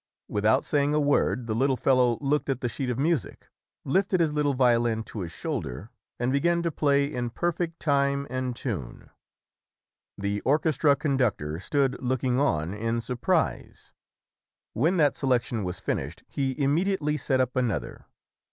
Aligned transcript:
Without 0.27 0.65
saying 0.65 0.95
a 0.95 0.99
word 0.99 1.45
the 1.45 1.53
little 1.53 1.77
fellow 1.77 2.17
128] 2.21 2.25
UNSUNG 2.25 2.25
HEROES 2.25 2.31
looked 2.31 2.49
at 2.49 2.61
the 2.61 2.73
sheet 2.73 2.89
of 2.89 2.97
music, 2.97 3.47
lifted 3.85 4.19
his 4.19 4.33
little 4.33 4.55
violin 4.55 5.03
to 5.03 5.19
his 5.19 5.31
shoulder 5.31 5.91
and 6.19 6.31
began 6.31 6.63
to 6.63 6.71
play 6.71 7.05
in 7.05 7.29
perfect 7.29 7.79
time 7.79 8.25
and 8.27 8.55
tune. 8.55 9.11
The 10.17 10.41
orchestra 10.41 10.95
conductor 10.95 11.59
stood 11.59 12.01
looking 12.01 12.39
on 12.39 12.73
in 12.73 12.99
surprise. 12.99 13.93
When 14.73 14.97
that 14.97 15.15
selection 15.15 15.63
was 15.63 15.79
finished, 15.79 16.23
he 16.27 16.59
immediately 16.59 17.15
set 17.15 17.39
up 17.39 17.55
another. 17.55 18.05